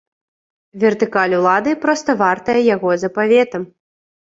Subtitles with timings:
[0.83, 3.71] Вертыкаль улады проста вартая яго запаветам.